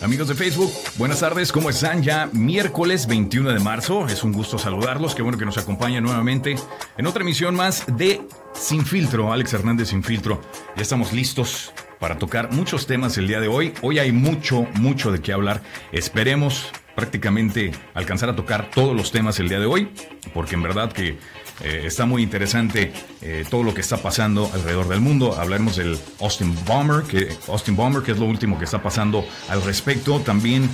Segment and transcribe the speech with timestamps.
[0.00, 2.04] Amigos de Facebook, buenas tardes, ¿cómo están?
[2.04, 6.54] Ya miércoles 21 de marzo, es un gusto saludarlos, qué bueno que nos acompaña nuevamente
[6.96, 8.20] en otra emisión más de
[8.54, 10.40] Sin Filtro, Alex Hernández Sin Filtro.
[10.76, 13.74] Ya estamos listos para tocar muchos temas el día de hoy.
[13.82, 15.62] Hoy hay mucho, mucho de qué hablar.
[15.90, 19.90] Esperemos prácticamente alcanzar a tocar todos los temas el día de hoy,
[20.32, 21.18] porque en verdad que
[21.60, 25.36] eh, está muy interesante eh, todo lo que está pasando alrededor del mundo.
[25.38, 29.62] Hablaremos del Austin Bomber, que Austin Bomber, que es lo último que está pasando al
[29.62, 30.20] respecto.
[30.20, 30.68] También,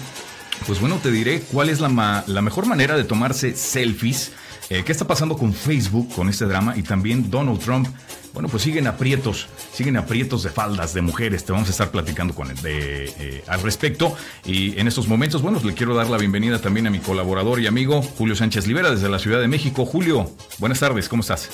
[0.66, 4.33] pues bueno, te diré cuál es la, la mejor manera de tomarse selfies.
[4.70, 6.77] Eh, ¿Qué está pasando con Facebook, con este drama?
[6.77, 7.88] Y también Donald Trump
[8.34, 11.45] bueno, pues siguen aprietos, siguen aprietos de faldas de mujeres.
[11.45, 14.16] Te vamos a estar platicando con de, eh, al respecto.
[14.45, 17.68] Y en estos momentos, bueno, le quiero dar la bienvenida también a mi colaborador y
[17.68, 19.87] amigo Julio Sánchez Libera desde la Ciudad de México.
[19.87, 20.28] Julio,
[20.59, 21.48] buenas tardes, ¿cómo estás?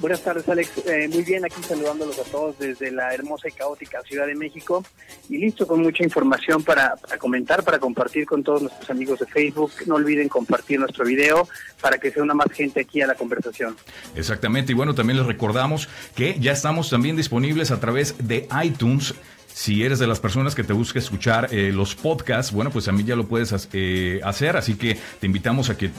[0.00, 0.70] Buenas tardes, Alex.
[0.86, 4.84] Eh, muy bien, aquí saludándolos a todos desde la hermosa y caótica Ciudad de México
[5.28, 9.72] y listo con mucha información para, comentar, para compartir con todos nuestros amigos de Facebook.
[9.86, 11.48] No olviden compartir nuestro video
[11.80, 13.76] para que sea una más gente aquí a la conversación.
[14.14, 19.14] Exactamente, y bueno, también les recordamos que ya estamos también disponibles a través de iTunes.
[19.52, 22.92] Si eres de las personas que te busca escuchar eh, los podcasts, bueno, pues a
[22.92, 25.90] mí ya lo puedes eh, hacer, así que te invitamos a que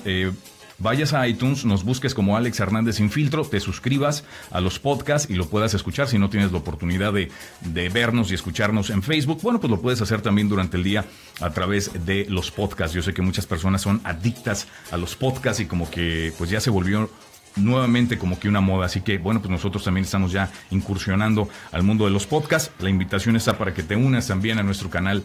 [0.80, 5.30] vayas a iTunes, nos busques como Alex Hernández Sin Filtro, te suscribas a los podcasts
[5.30, 6.08] y lo puedas escuchar.
[6.08, 7.30] Si no tienes la oportunidad de,
[7.90, 11.06] vernos y escucharnos en Facebook, bueno, pues lo puedes hacer también durante el día
[11.42, 12.96] a través de los podcasts.
[12.96, 16.60] Yo sé que muchas personas son adictas a los podcasts y como que pues ya
[16.60, 17.10] se volvió
[17.56, 18.86] nuevamente como que una moda.
[18.86, 22.72] Así que bueno, pues nosotros también estamos ya incursionando al mundo de los podcasts.
[22.80, 25.24] La invitación está para que te unas también a nuestro canal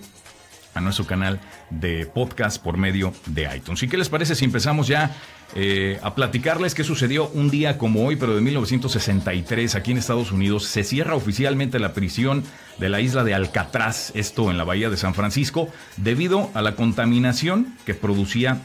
[0.75, 3.83] a nuestro canal de podcast por medio de iTunes.
[3.83, 5.17] ¿Y qué les parece si empezamos ya
[5.55, 10.33] eh, a platicarles qué sucedió un día como hoy, pero de 1963, aquí en Estados
[10.33, 10.67] Unidos?
[10.67, 12.45] Se cierra oficialmente la prisión
[12.79, 16.75] de la isla de Alcatraz, esto en la bahía de San Francisco, debido a la
[16.75, 18.61] contaminación que producía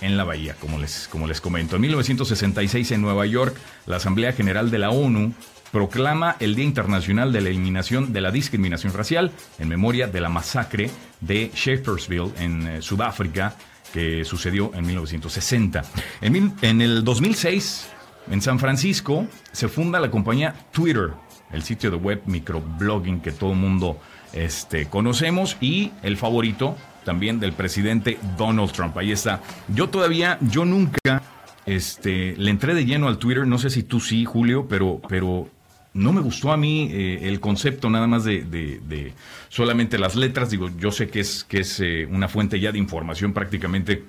[0.00, 1.76] en la bahía, como les, como les comento.
[1.76, 5.34] En 1966 en Nueva York, la Asamblea General de la ONU
[5.70, 10.28] proclama el Día Internacional de la Eliminación de la Discriminación Racial en memoria de la
[10.28, 13.54] masacre de Schaefersville en eh, Sudáfrica
[13.92, 15.82] que sucedió en 1960.
[16.20, 17.88] En, en el 2006,
[18.30, 21.10] en San Francisco, se funda la compañía Twitter,
[21.52, 23.98] el sitio de web microblogging que todo el mundo
[24.32, 28.96] este, conocemos y el favorito también del presidente Donald Trump.
[28.96, 29.40] Ahí está.
[29.68, 31.22] Yo todavía, yo nunca
[31.66, 35.48] este, le entré de lleno al Twitter, no sé si tú sí, Julio, pero, pero
[35.92, 39.12] no me gustó a mí eh, el concepto nada más de,
[39.48, 40.50] solamente las letras.
[40.50, 44.04] Digo, yo sé que es, que es eh, una fuente ya de información prácticamente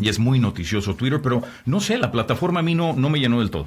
[0.00, 3.18] y es muy noticioso Twitter, pero no sé, la plataforma a mí no, no me
[3.18, 3.66] llenó del todo.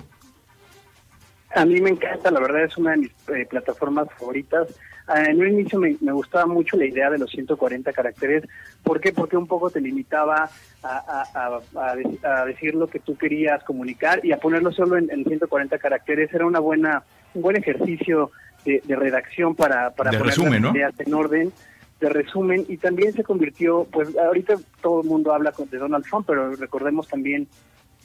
[1.54, 4.70] A mí me encanta, la verdad es una de mis eh, plataformas favoritas.
[5.08, 8.46] Ah, en un inicio me, gustaba mucho la idea de los 140 caracteres.
[8.84, 9.12] ¿Por qué?
[9.12, 10.50] Porque un poco te limitaba
[10.84, 16.34] a, decir lo que tú querías comunicar y a ponerlo solo en, en 140 caracteres.
[16.34, 17.04] Era una buena
[17.34, 18.32] un buen ejercicio
[18.66, 21.52] de, redacción para, para poner las ideas en orden,
[22.00, 26.26] de resumen, y también se convirtió, pues ahorita todo el mundo habla de Donald Trump,
[26.28, 27.48] pero recordemos también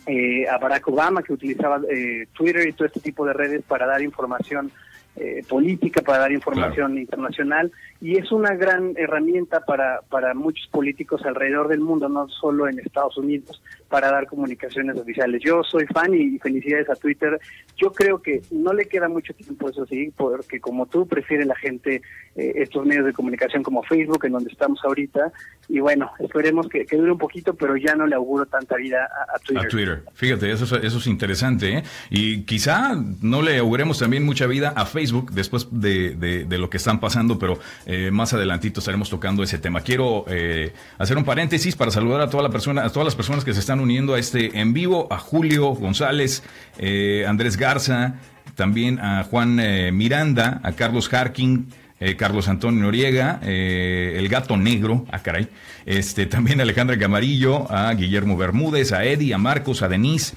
[0.07, 3.87] eh, a Barack Obama que utilizaba eh, Twitter y todo este tipo de redes para
[3.87, 4.71] dar información
[5.19, 7.73] eh, política, para dar información internacional
[8.03, 12.79] y es una gran herramienta para, para muchos políticos alrededor del mundo, no solo en
[12.81, 15.41] Estados Unidos, para dar comunicaciones oficiales.
[15.43, 17.41] Yo soy fan y felicidades a Twitter.
[17.77, 21.57] Yo creo que no le queda mucho tiempo, eso sí, porque como tú prefiere la
[21.57, 22.03] gente
[22.35, 25.33] eh, estos medios de comunicación como Facebook, en donde estamos ahorita,
[25.69, 29.39] y bueno, esperemos que, dure un poquito, pero ya no le auguro tanta vida a,
[29.39, 29.65] Twitter.
[29.65, 31.83] A Twitter, fíjate, eso, eso es interesante, ¿eh?
[32.11, 37.01] Y quizá no le auguremos también mucha vida a Facebook después de, lo que están
[37.01, 39.81] pasando, pero eh, más adelantito estaremos tocando ese tema.
[39.81, 43.45] Quiero eh, hacer un paréntesis para saludar a toda la persona, a todas las personas
[43.45, 46.43] que se están uniendo a este en vivo, a Julio González,
[46.79, 48.15] eh, Andrés Garza,
[48.55, 49.57] también a Juan
[49.93, 51.67] Miranda, a Carlos Harking,
[52.01, 55.49] eh, Carlos Antonio Noriega, el gato negro, ah, caray,
[55.85, 60.35] este, también Alejandra Camarillo, a Guillermo Bermúdez, a Eddie, a Marcos, a Denise,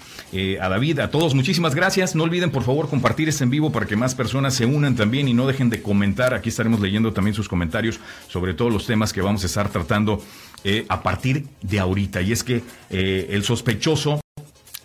[0.62, 2.16] a David, a todos, muchísimas gracias.
[2.16, 5.28] No olviden por favor compartir este en vivo para que más personas se unan también
[5.28, 6.34] y no dejen de comentar.
[6.34, 10.24] Aquí estaremos leyendo también sus comentarios sobre todos los temas que vamos a estar tratando
[10.64, 12.22] eh, a partir de ahorita.
[12.22, 14.20] Y es que eh, el sospechoso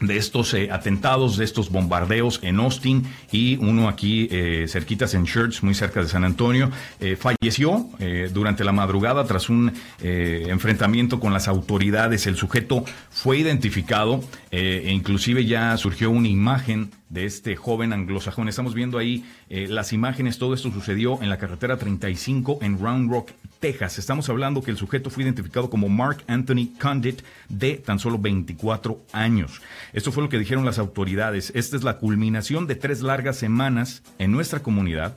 [0.01, 4.29] de estos eh, atentados, de estos bombardeos en Austin y uno aquí
[4.69, 6.71] cerquitas en Church, muy cerca de San Antonio,
[7.19, 7.89] falleció
[8.33, 12.27] durante la madrugada tras un enfrentamiento con las autoridades.
[12.27, 18.49] El sujeto fue identificado e inclusive ya surgió una imagen de este joven anglosajón.
[18.49, 23.31] Estamos viendo ahí las imágenes, todo esto sucedió en la carretera 35 en Round Rock,
[23.61, 23.99] Texas.
[23.99, 29.01] Estamos hablando que el sujeto fue identificado como Mark Anthony Condit de tan solo 24
[29.13, 29.63] años.
[29.93, 31.53] Esto fue lo que dijeron las autoridades.
[31.55, 35.17] Esta es la culminación de tres largas semanas en nuestra comunidad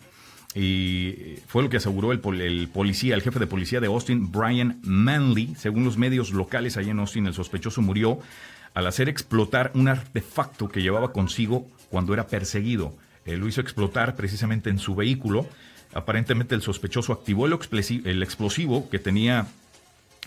[0.55, 5.55] y fue lo que aseguró el, policía, el jefe de policía de Austin, Brian Manley.
[5.55, 8.19] Según los medios locales allá en Austin, el sospechoso murió
[8.73, 12.95] al hacer explotar un artefacto que llevaba consigo cuando era perseguido.
[13.25, 15.47] lo hizo explotar precisamente en su vehículo.
[15.93, 17.53] Aparentemente el sospechoso activó el,
[18.23, 19.47] explosivo, que tenía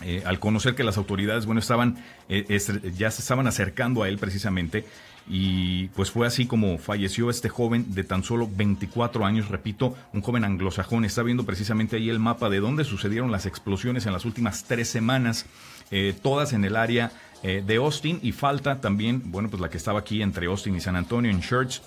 [0.03, 1.97] eh, al conocer que las autoridades, bueno, estaban,
[2.29, 2.59] eh,
[2.97, 4.85] ya se estaban acercando a él precisamente,
[5.27, 10.21] y pues fue así como falleció este joven de tan solo 24 años, repito, un
[10.21, 11.05] joven anglosajón.
[11.05, 14.89] Está viendo precisamente ahí el mapa de dónde sucedieron las explosiones en las últimas tres
[14.89, 15.45] semanas,
[15.91, 17.11] eh, todas en el área
[17.43, 20.81] eh, de Austin y falta también, bueno, pues la que estaba aquí entre Austin y
[20.81, 21.81] San Antonio en Church.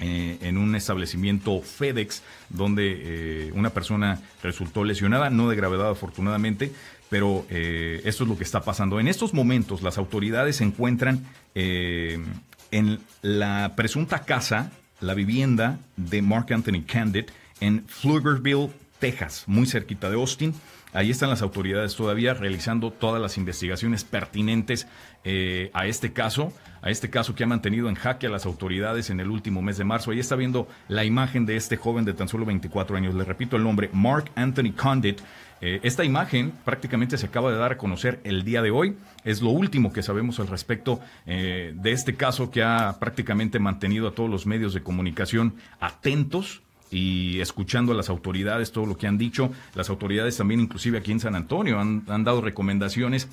[0.00, 6.70] Eh, en un establecimiento FedEx donde una persona resultó lesionada, no de gravedad afortunadamente,
[7.10, 9.00] pero esto es lo que está pasando.
[9.00, 14.70] En estos momentos las autoridades se encuentran en la presunta casa,
[15.00, 17.24] la vivienda de Mark Anthony Candid
[17.60, 20.54] en Pflugerville, Texas, muy cerquita de Austin.
[20.92, 24.86] Ahí están las autoridades todavía realizando todas las investigaciones pertinentes
[25.24, 29.10] eh, a este caso, a este caso que ha mantenido en jaque a las autoridades
[29.10, 30.10] en el último mes de marzo.
[30.10, 33.14] Ahí está viendo la imagen de este joven de tan solo 24 años.
[33.14, 35.20] Le repito el nombre, Mark Anthony Condit.
[35.60, 38.96] Eh, esta imagen prácticamente se acaba de dar a conocer el día de hoy.
[39.24, 44.08] Es lo último que sabemos al respecto eh, de este caso que ha prácticamente mantenido
[44.08, 49.06] a todos los medios de comunicación atentos y escuchando a las autoridades todo lo que
[49.06, 49.50] han dicho.
[49.74, 53.28] Las autoridades también, inclusive aquí en San Antonio, han, dado recomendaciones.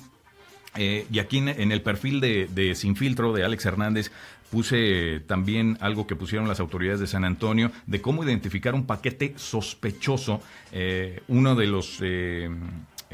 [0.78, 4.10] Eh, y aquí en, el perfil de, de, Sin Filtro de Alex Hernández
[4.50, 9.34] puse también algo que pusieron las autoridades de San Antonio de cómo identificar un paquete
[9.36, 10.40] sospechoso.
[10.72, 11.98] Eh, uno de los...
[12.02, 12.50] Eh,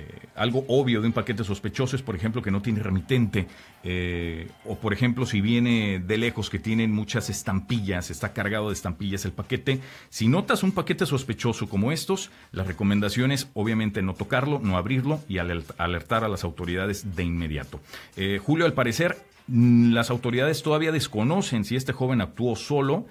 [0.03, 3.47] eh, algo obvio de un paquete sospechoso es, por ejemplo, que no tiene remitente,
[3.85, 8.75] eh, o por ejemplo, si viene de lejos que tienen muchas estampillas, está cargado de
[8.75, 9.81] estampillas el paquete.
[10.09, 15.21] Si notas un paquete sospechoso como estos, la recomendación es obviamente no tocarlo, no abrirlo
[15.29, 17.81] y alertar a las autoridades de inmediato.
[18.17, 19.17] Eh, Julio, al parecer,
[19.47, 23.07] mm, las autoridades todavía desconocen si este joven actuó solo,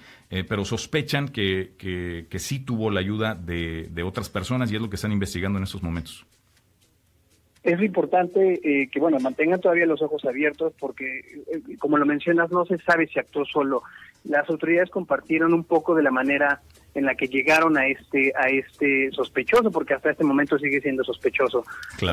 [0.47, 5.11] pero sospechan que, sí tuvo la ayuda de otras personas y es lo que están
[5.11, 6.25] investigando en estos momentos
[7.63, 11.19] es importante eh, que, bueno, mantengan todavía los ojos abiertos porque,
[11.51, 13.83] eh, como lo mencionas, no se sabe si actuó solo.
[14.23, 16.61] Las autoridades compartieron un poco de la manera
[16.93, 21.03] en la que llegaron a este a este sospechoso, porque hasta este momento sigue siendo
[21.03, 21.63] sospechoso.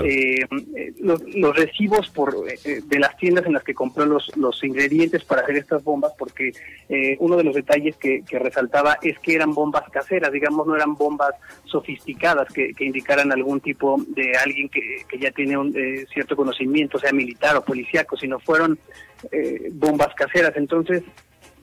[0.04, 0.46] Eh,
[1.00, 5.56] los, recibos por de las tiendas en las que compró los, los ingredientes para hacer
[5.56, 6.52] estas bombas, porque
[7.18, 10.94] uno de los detalles que, que, resaltaba es que eran bombas caseras, digamos, no eran
[10.94, 11.34] bombas
[11.64, 15.74] sofisticadas que, que indicaran algún tipo de alguien que, que ya tiene un
[16.12, 18.78] cierto conocimiento, sea militar o policíaco, sino fueron
[19.72, 20.52] bombas caseras.
[20.56, 21.02] Entonces,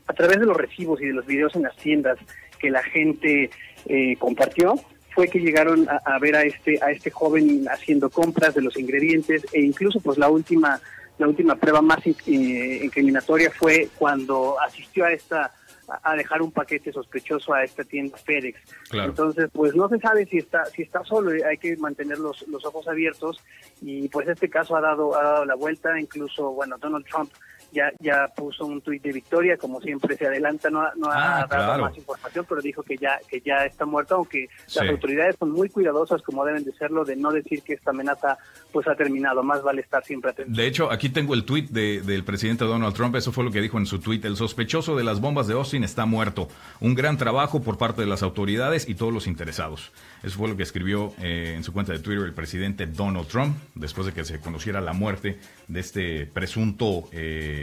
[0.07, 2.17] a través de los recibos y de los videos en las tiendas
[2.59, 3.49] que la gente
[3.85, 4.75] eh, compartió,
[5.15, 9.45] fue que llegaron a, ver a este a este joven haciendo compras de los ingredientes
[9.53, 10.81] e incluso pues la última
[11.17, 15.53] la última prueba más eh, incriminatoria fue cuando asistió a esta
[15.87, 18.59] a dejar un paquete sospechoso a esta tienda FedEx.
[18.91, 22.65] Entonces, pues no se sabe si está si está solo, hay que mantener los, los
[22.65, 23.41] ojos abiertos
[23.81, 27.31] y pues este caso ha dado ha dado la vuelta, incluso bueno, Donald Trump
[27.71, 31.47] ya ya puso un tuit de victoria, como siempre se adelanta, no, no ha ah,
[31.47, 35.51] dado más información, pero dijo que ya que ya está muerto, aunque las autoridades son
[35.51, 38.37] muy cuidadosas, como deben de serlo, de no decir que esta amenaza
[38.71, 40.51] pues ha terminado, más vale estar siempre atento.
[40.51, 43.61] De hecho, aquí tengo el tuit de, del presidente Donald Trump, eso fue lo que
[43.61, 46.47] dijo en su tuit, el sospechoso de las bombas de Austin está muerto,
[46.79, 49.91] un gran trabajo por parte de las autoridades y todos los interesados.
[50.23, 53.57] Eso fue lo que escribió eh, en su cuenta de Twitter el presidente Donald Trump,
[53.75, 57.09] después de que se conociera la muerte de este presunto...
[57.11, 57.54] Eh,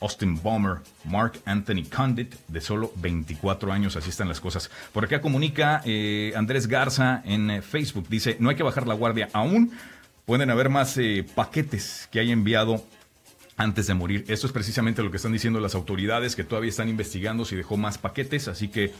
[0.00, 3.96] Austin Bomber, Mark Anthony Condit, de solo 24 años.
[3.96, 4.70] Así están las cosas.
[4.92, 8.08] Por acá comunica eh, Andrés Garza en eh, Facebook.
[8.08, 9.72] Dice, no hay que bajar la guardia aún.
[10.24, 12.84] Pueden haber más eh, paquetes que haya enviado
[13.56, 14.24] antes de morir.
[14.28, 17.76] Esto es precisamente lo que están diciendo las autoridades, que todavía están investigando si dejó
[17.76, 18.48] más paquetes.
[18.48, 18.92] Así que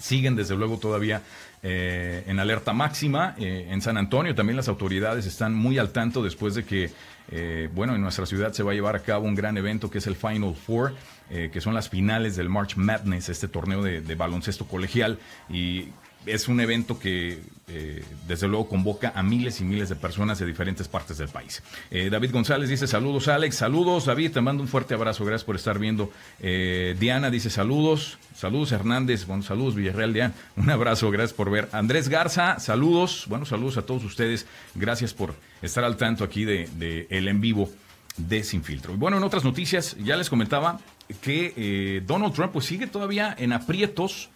[0.00, 1.22] siguen desde luego todavía
[1.62, 3.34] en alerta máxima.
[3.38, 6.90] en San Antonio también las autoridades están muy al tanto después de que
[7.32, 9.98] eh, bueno, en nuestra ciudad se va a llevar a cabo un gran evento que
[9.98, 10.94] es el Final Four,
[11.30, 15.18] eh, que son las finales del March Madness, este torneo de, baloncesto colegial.
[15.48, 15.88] Y
[16.26, 17.40] es un evento que
[17.72, 21.62] eh, desde luego convoca a miles y miles de personas de diferentes partes del país.
[21.90, 25.54] Eh, David González dice saludos Alex, saludos David, te mando un fuerte abrazo, gracias por
[25.54, 26.10] estar viendo.
[26.40, 31.68] Eh, Diana dice saludos, saludos Hernández, bueno, saludos Villarreal Diana, un abrazo, gracias por ver.
[31.70, 37.06] Andrés Garza, saludos, bueno, saludos a todos ustedes, gracias por estar al tanto aquí de,
[37.08, 37.70] el en vivo
[38.16, 38.94] de Sin Filtro.
[38.94, 40.80] Y bueno, en otras noticias, ya les comentaba
[41.22, 44.30] que Donald Trump pues sigue todavía en aprietos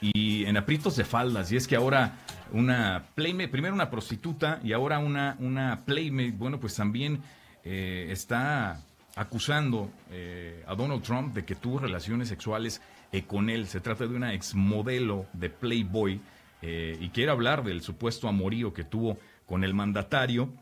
[0.00, 1.52] y en aprietos de faldas.
[1.52, 2.18] Y es que ahora
[2.52, 7.20] una playmate, primero una prostituta y ahora una, una playmate, bueno, pues también
[7.64, 8.82] eh, está
[9.16, 12.80] acusando eh, a Donald Trump de que tuvo relaciones sexuales
[13.12, 13.66] eh, con él.
[13.66, 16.20] Se trata de una exmodelo de Playboy
[16.62, 19.16] y quiere hablar del supuesto amorío que tuvo
[19.46, 20.52] con el mandatario.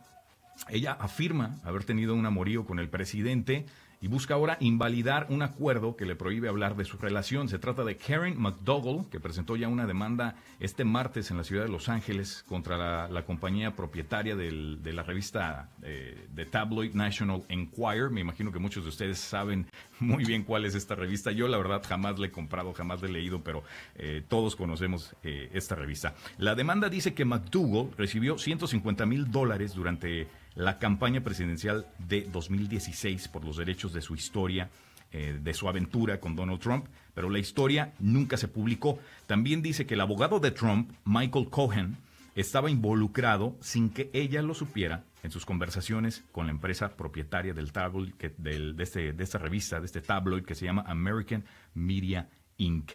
[0.68, 3.66] Ella afirma haber tenido un amorío con el presidente
[4.00, 7.49] y busca ahora invalidar un acuerdo que le prohíbe hablar de su relación.
[7.49, 11.64] Se trata de Karen McDougall, que presentó ya una demanda este martes en la ciudad
[11.64, 18.11] de Los Ángeles contra la, compañía propietaria de la revista eh, de tabloid National Enquirer.
[18.11, 19.67] Me imagino que muchos de ustedes saben
[20.00, 21.33] muy bien cuál es esta revista.
[21.33, 23.64] Yo la verdad jamás la he comprado, jamás la he leído, pero
[23.97, 26.14] eh, todos conocemos eh, esta revista.
[26.38, 30.28] La demanda dice que McDougall recibió 150 mil dólares durante
[30.59, 34.69] la campaña presidencial de 2016 por los derechos de su historia,
[35.12, 38.99] eh, de su aventura con Donald Trump, pero la historia nunca se publicó.
[39.29, 41.97] También dice que el abogado de Trump, Michael Cohen,
[42.35, 47.71] estaba involucrado sin que ella lo supiera en sus conversaciones con la empresa propietaria del
[47.71, 52.93] tabloid, de, este, de esta revista, de este tabloid que se llama American Media Inc.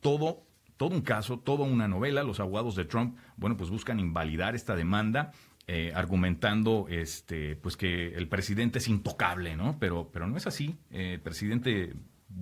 [0.00, 0.44] Todo
[0.78, 2.24] todo un caso, toda una novela.
[2.24, 5.32] Los abogados de Trump, bueno, pues buscan invalidar esta demanda
[5.68, 9.76] eh, argumentando este, pues que el presidente es intocable, ¿no?
[9.78, 10.76] Pero, pero no es así.
[10.90, 11.94] Eh, el presidente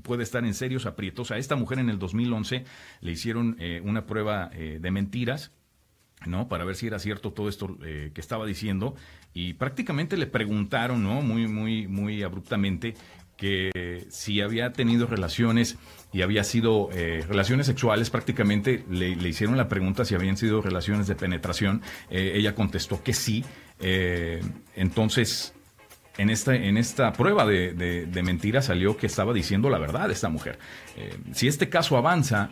[0.02, 1.30] puede estar en serios aprietos.
[1.30, 2.64] A esta mujer en el 2011
[3.00, 5.52] le hicieron eh, una prueba de mentiras,
[6.26, 6.48] ¿no?
[6.48, 8.94] Para ver si era cierto todo esto que estaba diciendo.
[9.34, 11.20] Y prácticamente le preguntaron, ¿no?
[11.20, 12.94] Muy, muy, muy abruptamente
[13.40, 15.78] que si había tenido relaciones
[16.12, 21.06] y había sido eh, relaciones sexuales, prácticamente le, hicieron la pregunta si habían sido relaciones
[21.06, 21.80] de penetración.
[22.10, 23.42] Eh, ella contestó que sí.
[23.78, 24.42] Eh,
[24.76, 25.54] entonces,
[26.18, 30.28] en esta, en esta prueba de, de, mentira salió que estaba diciendo la verdad esta
[30.28, 30.58] mujer.
[31.32, 32.50] si este caso avanza,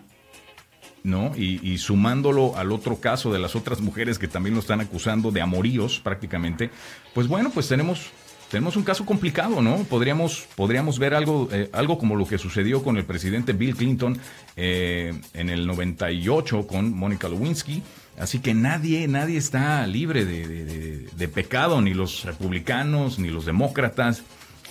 [1.03, 1.33] ¿no?
[1.37, 5.31] Y, y, sumándolo al otro caso de las otras mujeres que también lo están acusando
[5.33, 6.71] de amoríos prácticamente,
[7.13, 8.11] pues bueno, pues tenemos
[8.51, 9.85] tenemos un caso complicado, ¿no?
[9.85, 14.19] Podríamos, podríamos ver algo, eh, algo como lo que sucedió con el presidente Bill Clinton
[14.57, 17.83] eh, en el 98 con Mónica Lewinsky.
[18.19, 24.23] Así que nadie, nadie está libre de, pecado, ni los republicanos, ni los demócratas.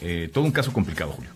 [0.01, 1.29] Eh, todo un caso complicado, Julio.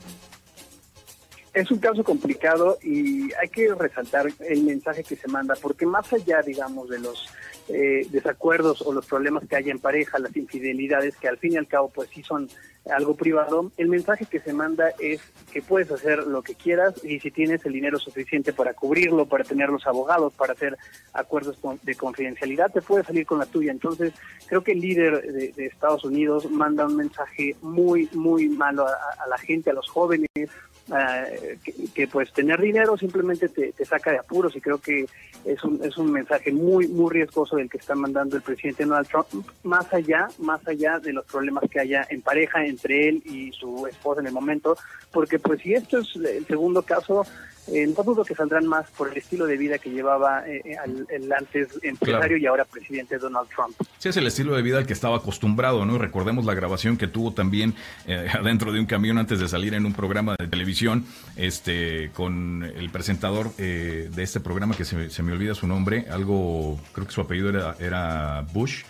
[1.53, 6.11] Es un caso complicado y hay que resaltar el mensaje que se manda, porque más
[6.11, 7.27] allá, digamos, de los
[7.73, 11.57] eh, desacuerdos o los problemas que hay en pareja, las infidelidades, que al fin y
[11.57, 12.49] al cabo pues sí son
[12.89, 17.19] algo privado, el mensaje que se manda es que puedes hacer lo que quieras y
[17.19, 20.77] si tienes el dinero suficiente para cubrirlo, para tener los abogados, para hacer
[21.13, 23.71] acuerdos de confidencialidad, te puedes salir con la tuya.
[23.71, 24.13] Entonces,
[24.47, 29.37] creo que el líder de, Estados Unidos manda un mensaje muy, muy malo a la
[29.37, 30.49] gente, a los jóvenes,
[30.91, 31.57] eh,
[31.93, 35.05] que, pues tener dinero simplemente te, saca de apuros y creo que
[35.45, 39.07] es un, es un mensaje muy muy riesgoso del que está mandando el presidente Donald
[39.07, 39.27] Trump
[39.63, 43.87] más allá más allá de los problemas que haya en pareja entre él y su
[43.87, 44.77] esposa en el momento
[45.11, 47.25] porque pues si esto es el segundo caso
[47.73, 50.75] eh, no dudo que saldrán más por el estilo de vida que llevaba eh, eh,
[51.09, 53.75] el antes empresario y ahora presidente Donald Trump.
[53.97, 55.97] Sí, es el estilo de vida al que estaba acostumbrado, ¿no?
[55.97, 57.75] Recordemos la grabación que tuvo también
[58.33, 62.89] adentro de un camión antes de salir en un programa de televisión, este, con el
[62.89, 67.49] presentador de este programa que se, me olvida su nombre, algo, creo que su apellido
[67.49, 68.83] era, era Bush,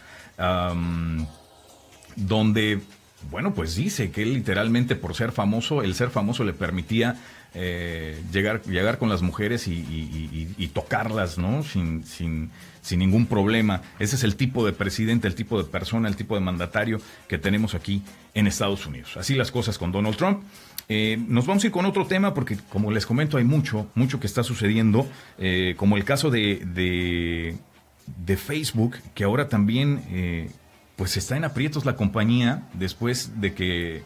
[2.15, 2.81] donde
[3.29, 7.17] bueno, pues dice que literalmente por ser famoso, el ser famoso le permitía
[7.53, 11.63] eh, llegar, llegar con las mujeres y, tocarlas, ¿no?
[11.63, 12.49] Sin, sin,
[12.81, 13.81] sin, ningún problema.
[13.99, 17.37] Ese es el tipo de presidente, el tipo de persona, el tipo de mandatario que
[17.37, 19.17] tenemos aquí en Estados Unidos.
[19.17, 20.43] Así las cosas con Donald Trump.
[20.87, 24.19] Eh, nos vamos a ir con otro tema porque, como les comento, hay mucho, mucho
[24.19, 30.49] que está sucediendo, eh, como el caso de, de, Facebook, que ahora también,
[31.01, 34.03] pues está en aprietos la compañía después de que,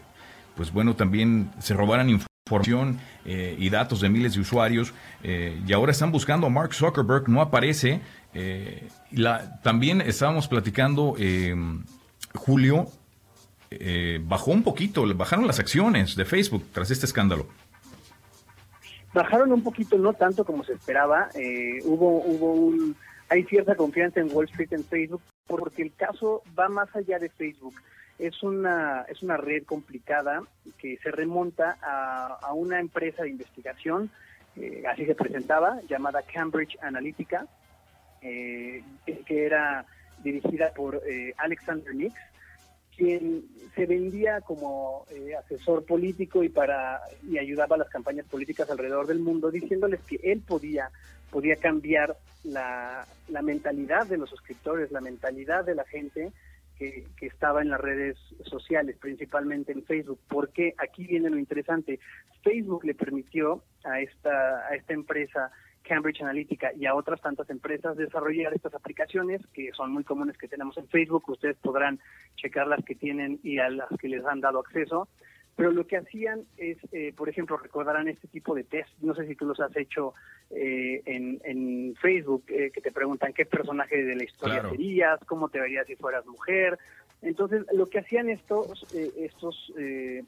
[0.55, 5.73] pues bueno, también se robaran información eh, y datos de miles de usuarios eh, y
[5.73, 7.99] ahora están buscando a Mark Zuckerberg, no aparece.
[8.33, 11.17] Eh, la, también estábamos platicando,
[12.33, 12.87] Julio,
[14.21, 17.49] bajó un poquito, bajaron las acciones de Facebook tras este escándalo.
[19.13, 21.27] Bajaron un poquito, no tanto como se esperaba.
[21.83, 22.95] hubo hubo un
[23.27, 27.29] hay cierta confianza en Wall Street, en Facebook, porque el caso va más allá de
[27.29, 27.75] Facebook.
[28.17, 30.41] Es una, es una red complicada
[30.77, 34.09] que se remonta a, una empresa de investigación,
[34.55, 37.45] eh, así se presentaba, llamada Cambridge Analytica,
[38.21, 39.85] eh, que era
[40.23, 42.15] dirigida por eh, Alexander Nix,
[42.95, 43.43] quien
[43.75, 45.05] se vendía como
[45.37, 50.15] asesor político y para y ayudaba a las campañas políticas alrededor del mundo, diciéndoles que
[50.23, 50.89] él podía
[51.29, 56.31] podía cambiar la, la mentalidad de los suscriptores, la mentalidad de la gente
[56.77, 61.99] que, que, estaba en las redes sociales, principalmente en Facebook, porque aquí viene lo interesante.
[62.43, 65.51] Facebook le permitió a esta, a esta empresa
[65.83, 70.47] Cambridge Analytica y a otras tantas empresas desarrollar estas aplicaciones que son muy comunes que
[70.47, 71.29] tenemos en Facebook.
[71.29, 71.99] Ustedes podrán
[72.35, 75.07] checar las que tienen y a las que les han dado acceso
[75.55, 79.25] pero lo que hacían es, eh, por ejemplo, recordarán este tipo de test, no sé
[79.25, 80.13] si tú los has hecho
[80.49, 85.47] eh, en, en, Facebook, eh, que te preguntan qué personaje de la historia serías, cómo
[85.47, 86.77] te verías si fueras mujer.
[87.21, 89.73] Entonces, lo que hacían estos, estos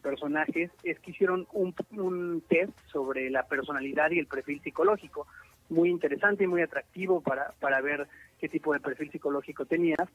[0.01, 5.27] personajes es que hicieron un, un test sobre la personalidad y el perfil psicológico,
[5.69, 8.07] muy interesante y muy atractivo para, para ver
[8.39, 10.07] qué tipo de perfil psicológico tenías.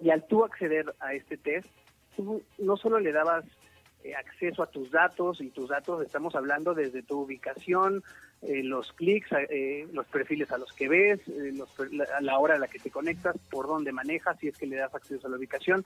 [0.00, 1.68] Y al tú acceder a este test,
[2.16, 3.44] tú no solo le dabas
[4.04, 8.04] eh, acceso a tus datos y tus datos estamos hablando desde tu ubicación,
[8.42, 11.20] eh, los clics, eh, los perfiles a los que ves,
[12.16, 14.76] a la hora a la que te conectas, por dónde manejas, si es que le
[14.76, 15.84] das acceso a la ubicación,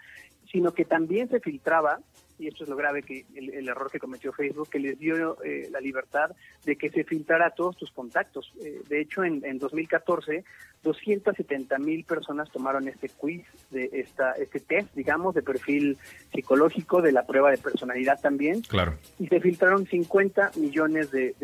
[0.53, 1.99] sino que también se filtraba,
[2.39, 5.37] y esto es lo grave que el, error que cometió Facebook, que les dio
[5.71, 6.31] la libertad
[6.65, 8.53] de que se filtrara todos tus contactos.
[8.89, 10.45] de hecho, en, en 2014,
[10.83, 15.97] 270 mil personas tomaron este quiz, de esta, este test, digamos, de perfil
[16.33, 18.63] psicológico, de la prueba de personalidad también.
[18.63, 18.99] Claro.
[19.19, 21.35] Y se filtraron 50 millones de,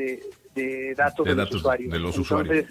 [0.55, 1.93] de, datos de, los usuarios.
[1.93, 2.67] De los usuarios.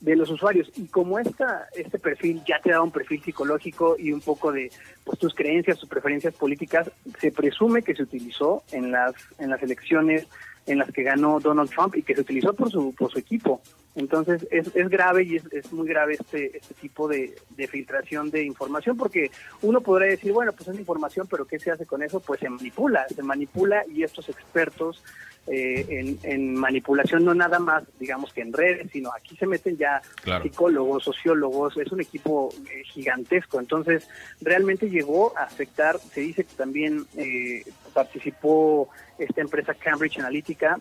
[0.00, 0.70] De los usuarios.
[0.76, 4.70] Y como esta, este perfil ya te da un perfil psicológico y un poco de
[5.04, 9.62] pues, tus creencias, tus preferencias políticas, se presume que se utilizó en las, en las
[9.62, 10.26] elecciones
[10.66, 13.60] en las que ganó Donald Trump y que se utilizó por su, por su equipo.
[13.94, 18.30] Entonces es, es grave y es, es, muy grave este, este tipo de, de, filtración
[18.30, 19.30] de información porque
[19.62, 22.20] uno podría decir, bueno, pues es información, pero ¿qué se hace con eso?
[22.20, 25.02] Pues se manipula, se manipula y estos expertos
[25.50, 29.78] eh, en, en, manipulación, no nada más, digamos que en redes, sino aquí se meten
[29.78, 30.02] ya
[30.42, 33.58] psicólogos, sociólogos, es un equipo eh, gigantesco.
[33.58, 34.06] Entonces,
[34.42, 40.78] realmente llegó a afectar, se dice que también eh, participó esta empresa Cambridge Analytica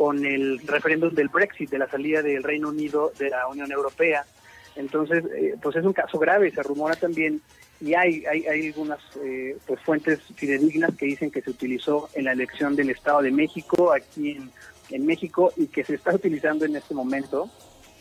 [0.00, 4.24] con el referéndum del Brexit, de la salida del Reino Unido de la Unión Europea.
[4.74, 6.50] Entonces, eh, pues es un caso grave.
[6.52, 7.42] Se rumora también,
[7.82, 12.24] y hay, hay, hay algunas eh, pues fuentes fidedignas que dicen que se utilizó en
[12.24, 14.50] la elección del Estado de México, aquí en,
[14.88, 17.50] en México, y que se está utilizando en este momento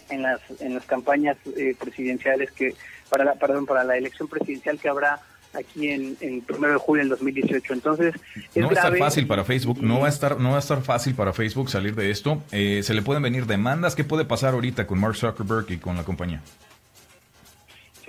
[0.10, 2.76] en las, en las campañas eh, presidenciales que,
[3.10, 5.20] para la, perdón, para la elección presidencial que habrá
[5.54, 7.74] aquí en, el 1 de julio del 2018.
[7.74, 8.16] Entonces,
[8.56, 10.82] no va a estar fácil para Facebook, no va a estar, no va a estar
[10.82, 12.42] fácil para Facebook salir de esto.
[12.52, 13.96] Eh, se le pueden venir demandas.
[13.96, 16.42] ¿Qué puede pasar ahorita con Mark Zuckerberg y con la compañía?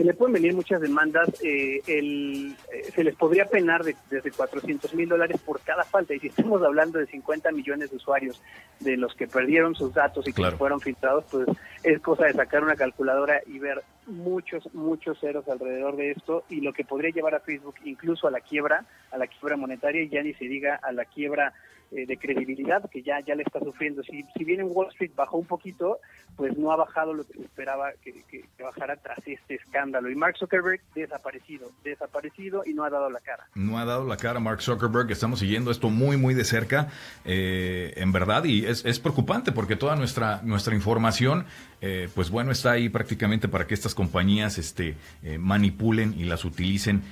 [0.01, 1.29] se le pueden venir muchas demandas.
[1.45, 6.15] Eh, el, eh, se les podría penar desde 400 mil dólares por cada falta.
[6.15, 8.41] Y si estamos hablando de 50 millones de usuarios
[8.79, 11.47] de los que perdieron sus datos y que fueron filtrados, pues
[11.83, 16.61] es cosa de sacar una calculadora y ver muchos, muchos ceros alrededor de esto y
[16.61, 20.09] lo que podría llevar a Facebook incluso a la quiebra, a la quiebra monetaria y
[20.09, 21.53] ya ni se diga a la quiebra
[21.93, 24.03] eh, de credibilidad que ya, ya le está sufriendo.
[24.05, 25.99] Si, si bien en Wall Street bajó un poquito,
[26.37, 30.09] pues no ha bajado lo que se esperaba que, que, bajara tras este escándalo.
[30.09, 33.49] Y Mark Zuckerberg desaparecido, desaparecido y no ha dado la cara.
[33.55, 36.89] No ha dado la cara Mark Zuckerberg, estamos siguiendo esto muy, muy de cerca,
[37.25, 41.47] eh, en verdad, y es, es, preocupante porque toda nuestra, nuestra información,
[41.81, 44.95] eh, pues bueno, está ahí prácticamente para que estas compañías este,
[45.39, 47.03] manipulen y las utilicen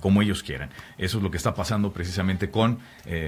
[0.00, 0.70] como ellos quieran.
[0.98, 2.78] Eso es lo que está pasando precisamente con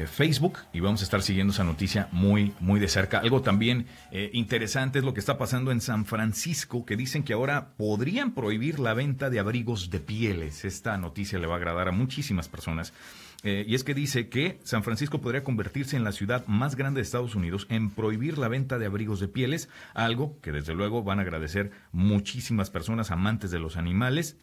[0.06, 3.18] Facebook y vamos a estar siguiendo esa noticia muy, muy de cerca.
[3.18, 7.32] Algo también eh, interesante es lo que está pasando en San Francisco, que dicen que
[7.32, 10.64] ahora podrían prohibir la venta de abrigos de pieles.
[10.64, 12.92] Esta noticia le va a agradar a muchísimas personas.
[13.42, 16.98] Eh, y es que dice que San Francisco podría convertirse en la ciudad más grande
[16.98, 21.02] de Estados Unidos en prohibir la venta de abrigos de pieles, algo que desde luego
[21.02, 24.36] van a agradecer muchísimas personas amantes de los animales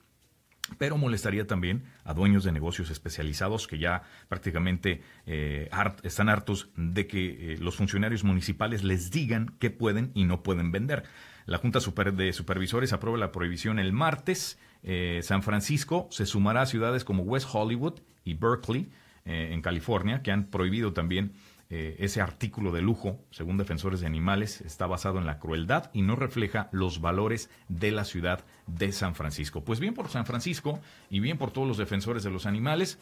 [0.77, 5.69] pero molestaría también a dueños de negocios especializados que ya prácticamente eh,
[6.03, 10.71] están hartos de que eh, los funcionarios municipales les digan qué pueden y no pueden
[10.71, 11.03] vender.
[11.45, 14.59] La Junta de Supervisores aprueba la prohibición el martes.
[14.83, 18.89] Eh, San Francisco se sumará a ciudades como West Hollywood y Berkeley,
[19.29, 21.33] en California, que han prohibido también
[21.69, 26.01] eh, ese artículo de lujo, según defensores de animales, está basado en la crueldad y
[26.01, 29.65] no refleja los valores de la ciudad de San Francisco.
[29.65, 32.99] Pues bien por San Francisco y bien por todos los defensores de los animales,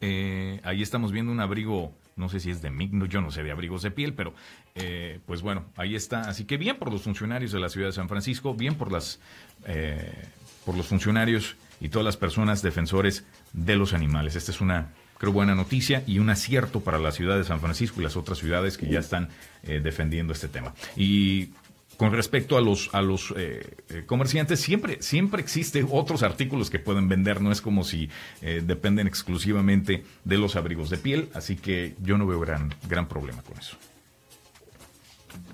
[0.00, 3.42] eh, ahí estamos viendo un abrigo, no sé si es de migno, yo no sé
[3.42, 4.34] de abrigos de piel, pero
[4.76, 6.28] eh, pues bueno, ahí está.
[6.28, 9.20] Así que bien por los funcionarios de la ciudad de San Francisco, bien por las
[10.64, 14.36] por los funcionarios y todas las personas defensores de los animales.
[14.36, 18.00] Esta es una creo buena noticia y un acierto para la ciudad de San Francisco
[18.00, 19.28] y las otras ciudades que ya están
[19.62, 20.74] eh, defendiendo este tema.
[20.96, 21.50] Y
[21.96, 26.78] con respecto a los a los eh, eh, comerciantes siempre siempre existe otros artículos que
[26.78, 27.40] pueden vender.
[27.40, 28.08] No es como si
[28.40, 33.42] dependen exclusivamente de los abrigos de piel así que yo no veo gran gran problema
[33.42, 33.76] con eso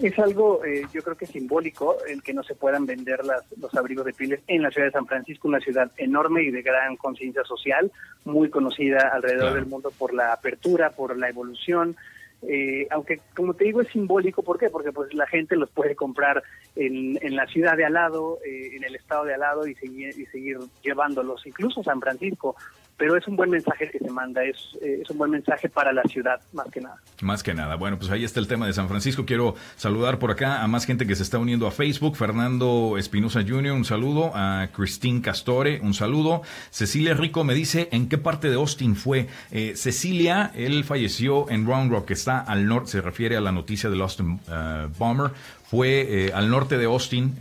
[0.03, 3.75] es algo, eh, yo creo que simbólico, el que no se puedan vender las, los
[3.75, 6.97] abrigos de pieles en la ciudad de San Francisco, una ciudad enorme y de gran
[6.97, 7.93] conciencia social,
[8.25, 11.97] muy conocida alrededor del mundo por la apertura, por la evolución.
[12.43, 14.71] Eh, aunque, como te digo, es simbólico, ¿por qué?
[14.71, 16.43] Porque pues la gente los puede comprar
[16.75, 19.75] en, en la ciudad de al lado, eh, en el estado de al lado y
[19.75, 22.57] seguir, y seguir llevándolos, incluso San Francisco
[23.01, 25.91] pero es un buen mensaje que se manda, es, eh, es, un buen mensaje para
[25.91, 26.97] la ciudad, más que nada.
[27.23, 27.77] Más que nada.
[27.77, 29.25] Bueno, pues ahí está el tema de San Francisco.
[29.25, 32.15] Quiero saludar por acá a más gente que se está uniendo a Facebook.
[32.17, 34.33] Fernando Espinosa Jr., un saludo.
[34.35, 36.43] A Christine Castore, un saludo.
[36.69, 39.29] Cecilia Rico me dice, ¿en qué parte de Austin fue?
[39.51, 43.51] Eh, Cecilia, él falleció en Round Rock, que está al norte, se refiere a la
[43.51, 45.31] noticia del Austin uh, Bomber
[45.71, 47.37] fue al norte de Austin,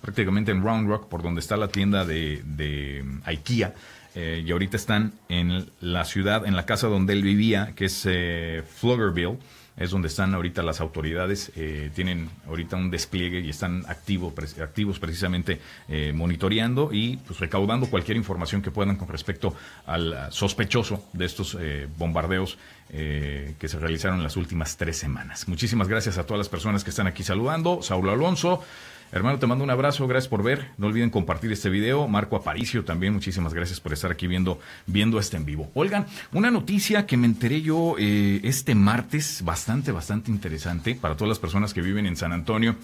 [0.00, 3.74] prácticamente en Round Rock, por donde está la tienda de, de IKEA.
[4.14, 8.06] Eh, y ahorita están en la ciudad, en la casa donde él vivía, que es
[8.06, 8.62] eh,
[9.74, 14.98] es donde están ahorita las autoridades, eh, tienen ahorita un despliegue y están activo, activos
[14.98, 19.54] precisamente eh, monitoreando y pues recaudando cualquier información que puedan con respecto
[19.86, 21.56] al sospechoso de estos
[21.96, 22.58] bombardeos
[22.90, 25.48] que se realizaron en las últimas tres semanas.
[25.48, 27.80] Muchísimas gracias a todas las personas que están aquí saludando.
[27.80, 28.62] Saulo Alonso,
[29.14, 30.70] Hermano, te mando un abrazo, gracias por ver.
[30.78, 32.08] No olviden compartir este video.
[32.08, 35.70] Marco Aparicio también, muchísimas gracias por estar aquí viendo, viendo este en vivo.
[35.74, 41.28] Oigan, una noticia que me enteré yo eh, este martes, bastante, bastante interesante para todas
[41.28, 42.74] las personas que viven en San Antonio.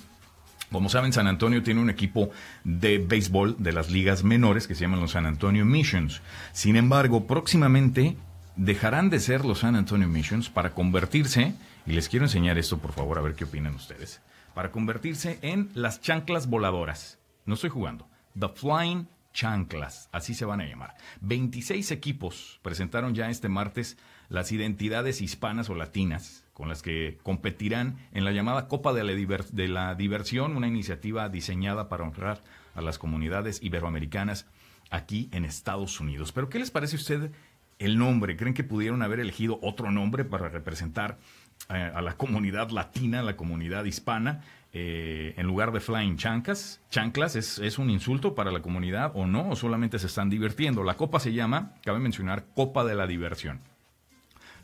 [0.70, 2.30] Como saben, San Antonio tiene un equipo
[2.62, 6.20] de béisbol de las ligas menores que se llaman los San Antonio Missions.
[6.52, 8.18] Sin embargo, próximamente
[8.54, 11.54] dejarán de ser los San Antonio Missions para convertirse,
[11.86, 14.20] y les quiero enseñar esto por favor, a ver qué opinan ustedes
[14.58, 17.20] para convertirse en las chanclas voladoras.
[17.46, 18.08] No estoy jugando.
[18.36, 20.96] The Flying Chanclas, así se van a llamar.
[21.20, 27.98] 26 equipos presentaron ya este martes las identidades hispanas o latinas con las que competirán
[28.10, 32.42] en la llamada Copa de la, de la Diversión, una iniciativa diseñada para honrar
[32.74, 34.48] a las comunidades iberoamericanas
[34.90, 36.32] aquí en Estados Unidos.
[36.32, 37.30] Pero ¿qué les parece a usted
[37.78, 38.36] el nombre?
[38.36, 41.20] ¿Creen que pudieron haber elegido otro nombre para representar
[41.68, 44.42] a la comunidad latina, a la comunidad hispana,
[44.72, 46.80] eh, en lugar de flying chanclas.
[46.90, 50.84] Chanclas es, es, un insulto para la comunidad o no, o solamente se están divirtiendo.
[50.84, 53.60] La copa se llama, cabe mencionar, Copa de la Diversión.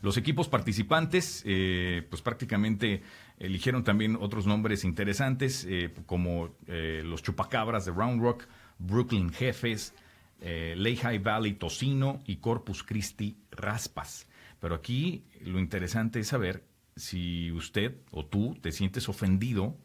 [0.03, 3.01] Los equipos participantes, eh, pues prácticamente
[3.39, 5.67] eligieron también otros nombres interesantes,
[6.05, 8.45] como los Chupacabras de Round Rock,
[8.77, 9.95] Brooklyn Jefes,
[10.39, 14.27] Lehigh Valley Tocino y Corpus Christi Raspas.
[14.59, 16.63] Pero aquí lo interesante es saber
[16.95, 19.77] si usted o tú te sientes ofendido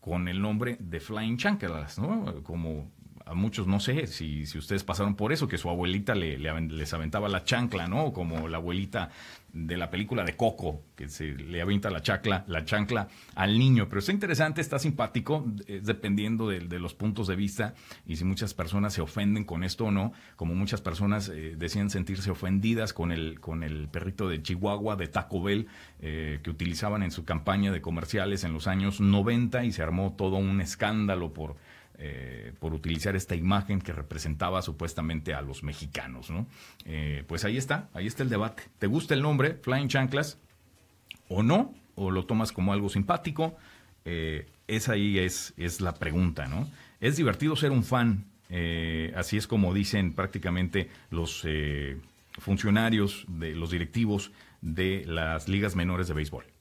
[0.00, 2.42] con el nombre de Flying Chanclas, ¿no?
[2.42, 2.90] Como
[3.26, 6.94] a muchos no sé si, si ustedes pasaron por eso, que su abuelita le, les
[6.94, 8.12] aventaba la chancla, ¿no?
[8.12, 9.10] Como la abuelita
[9.54, 13.88] de la película de Coco, que se le avienta la chancla, la chancla al niño.
[13.88, 18.52] Pero está interesante, está simpático, es dependiendo de, los puntos de vista y si muchas
[18.52, 23.12] personas se ofenden con esto o no, como muchas personas eh, decían sentirse ofendidas con
[23.12, 25.68] el, con el perrito de Chihuahua, de Taco Bell,
[26.00, 30.14] eh, que utilizaban en su campaña de comerciales en los años 90 y se armó
[30.18, 31.56] todo un escándalo por
[31.98, 36.46] eh, por utilizar esta imagen que representaba supuestamente a los mexicanos, ¿no?
[36.84, 38.64] Eh, pues ahí está, ahí está el debate.
[38.78, 40.38] ¿Te gusta el nombre, Flying Chanclas,
[41.28, 41.72] o no?
[41.94, 43.56] ¿O lo tomas como algo simpático?
[44.04, 46.68] Eh, esa ahí es, es la pregunta, ¿no?
[47.00, 48.24] Es divertido ser un fan,
[49.14, 51.46] así es como dicen prácticamente los
[52.38, 56.53] funcionarios, de los directivos de las ligas menores de béisbol.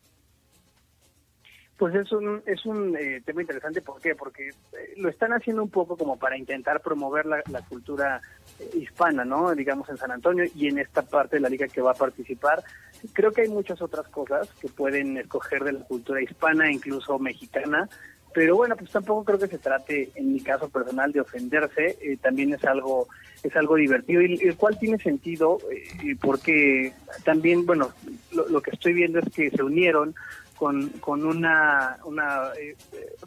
[1.77, 4.15] Pues es un, es un eh, tema interesante, ¿por qué?
[4.15, 8.21] Porque eh, lo están haciendo un poco como para intentar promover la, cultura
[8.59, 9.55] eh, hispana, ¿no?
[9.55, 12.63] Digamos en San Antonio y en esta parte de la liga que va a participar.
[13.11, 17.89] Creo que hay muchas otras cosas que pueden escoger de la cultura hispana, incluso mexicana,
[18.33, 21.97] Pero bueno, pues tampoco creo que se trate, en mi caso personal, de ofenderse.
[22.01, 23.07] Eh, también es algo
[23.43, 26.93] es algo divertido y el cual tiene sentido eh, porque
[27.25, 27.91] también, bueno,
[28.31, 30.15] lo, que estoy viendo es que se unieron
[30.55, 32.75] con, con una, una eh,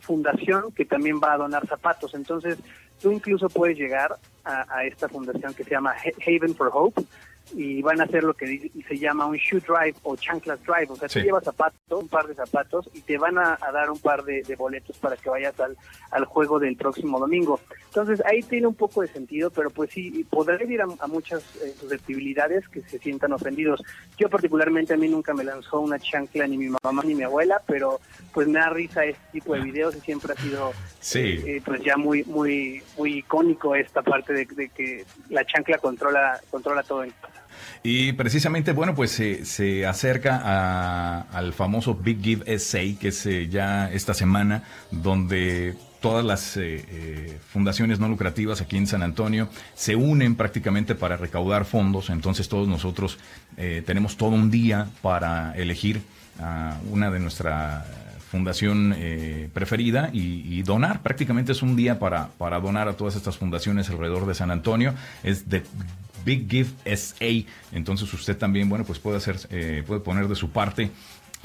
[0.01, 2.15] fundación que también va a donar zapatos.
[2.15, 2.59] Entonces,
[3.01, 5.95] tú incluso puedes llegar a, a esta fundación que se llama
[6.27, 7.03] Haven for Hope
[7.55, 10.89] y van a hacer lo que se llama un shoe drive o chanclas drive.
[10.91, 13.99] O sea, te llevas zapatos, un par de zapatos y te van a, dar un
[13.99, 15.77] par de, boletos para que vayas al,
[16.11, 17.61] al juego del próximo domingo.
[17.87, 21.75] Entonces ahí tiene un poco de sentido, pero pues sí, podrá ir a, muchas eh,
[21.79, 23.83] susceptibilidades que se sientan ofendidos.
[24.19, 27.63] Yo particularmente a mí nunca me lanzó una chancla ni mi mamá ni mi abuela,
[27.67, 28.01] pero
[28.33, 30.73] pues me da risa este tipo de videos y siempre ha sido
[31.15, 35.79] eh, eh, pues ya muy muy muy icónico esta parte de, de que la chancla
[35.79, 37.36] controla controla todo casa.
[37.83, 43.91] Y precisamente, bueno, pues se, acerca al famoso Big Give SA, que es eh, ya
[43.93, 49.97] esta semana, donde todas las eh, eh, fundaciones no lucrativas aquí en San Antonio se
[49.97, 52.11] unen prácticamente para recaudar fondos.
[52.11, 53.19] Entonces todos nosotros
[53.57, 56.03] tenemos todo un día para elegir
[56.41, 57.87] a una de nuestra
[58.31, 58.95] fundación
[59.55, 61.03] preferida y, donar.
[61.03, 64.93] Prácticamente es un día para, para donar a todas estas fundaciones alrededor de San Antonio.
[65.23, 65.63] Es de
[66.27, 67.49] Big Give SA.
[67.73, 70.91] Entonces usted también, bueno, pues puede hacer, eh, puede poner de su parte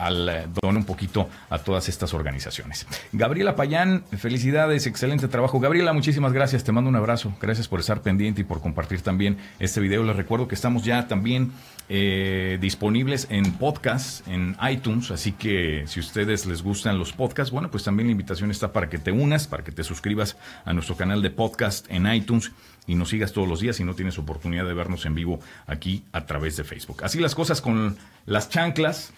[0.02, 2.88] al eh, donar un poquito a todas estas organizaciones.
[3.12, 5.60] Gabriela Payán, felicidades, excelente trabajo.
[5.60, 7.34] Gabriela, muchísimas gracias, te mando un abrazo.
[7.40, 10.04] Gracias por estar pendiente y por compartir también este video.
[10.04, 11.52] Les recuerdo que estamos ya también
[11.90, 17.70] eh, disponibles en podcast, en iTunes, así que si ustedes les gustan los podcasts, bueno,
[17.70, 20.36] pues también la invitación está para que te unas, para que te suscribas
[20.66, 22.52] a nuestro canal de podcast en iTunes
[22.88, 26.04] y nos sigas todos los días si no tienes oportunidad de vernos en vivo aquí
[26.12, 27.04] a través de Facebook.
[27.04, 29.14] Así las cosas con las chanclas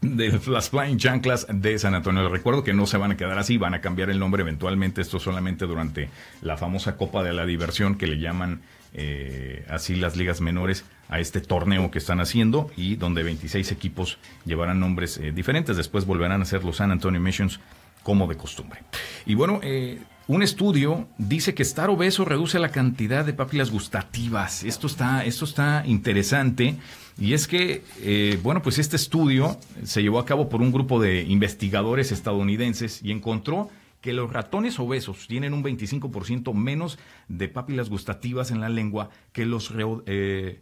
[0.00, 2.22] de las Flying Chanclas de San Antonio.
[2.22, 5.00] Les recuerdo que no se van a quedar así, van a cambiar el nombre eventualmente.
[5.00, 6.08] Esto solamente durante
[6.42, 8.62] la famosa Copa de la Diversión que le llaman
[8.94, 14.18] eh, así las ligas menores a este torneo que están haciendo y donde 26 equipos
[14.44, 15.76] llevarán nombres eh, diferentes.
[15.76, 17.60] Después volverán a ser los San Antonio Missions
[18.02, 18.80] como de costumbre.
[19.26, 24.62] Y bueno, eh, un estudio dice que estar obeso reduce la cantidad de papilas gustativas.
[24.62, 26.76] Esto está, esto está interesante.
[27.18, 31.00] Y es que, eh, bueno, pues este estudio se llevó a cabo por un grupo
[31.00, 37.90] de investigadores estadounidenses y encontró que los ratones obesos tienen un 25% menos de papilas
[37.90, 39.74] gustativas en la lengua que los
[40.06, 40.60] eh,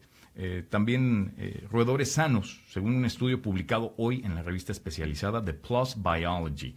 [0.70, 1.34] también
[1.70, 6.74] roedores sanos, según un estudio publicado hoy en la revista especializada The Plus Biology.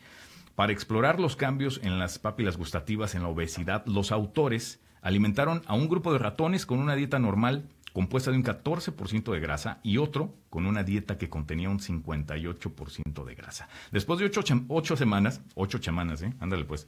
[0.55, 5.73] Para explorar los cambios en las papilas gustativas en la obesidad, los autores alimentaron a
[5.73, 9.97] un grupo de ratones con una dieta normal compuesta de un 14% de grasa y
[9.97, 13.67] otro con una dieta que contenía un 58% de grasa.
[13.91, 16.33] Después de ocho, semanas, ocho semanas, ¿eh?
[16.39, 16.87] Ándale pues,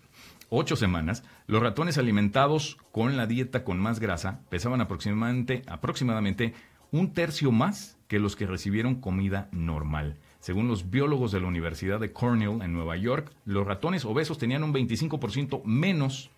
[0.50, 6.54] ocho semanas, los ratones alimentados con la dieta con más grasa pesaban aproximadamente, aproximadamente
[6.92, 10.18] un tercio más que los que recibieron comida normal.
[10.44, 14.66] Según los biólogos de la Universidad de Cornell en Nueva York, los ratones obesos tenían
[14.66, 16.32] un 25% menos